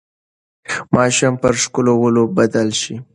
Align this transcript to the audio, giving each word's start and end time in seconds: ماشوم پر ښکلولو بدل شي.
ماشوم 0.95 1.33
پر 1.41 1.53
ښکلولو 1.61 2.23
بدل 2.37 2.69
شي. 2.81 2.95